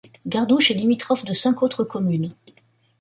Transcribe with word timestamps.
Gardouch 0.25 0.71
est 0.71 0.73
limitrophe 0.73 1.25
de 1.25 1.31
cinq 1.31 1.61
autres 1.61 1.83
communes. 1.83 2.29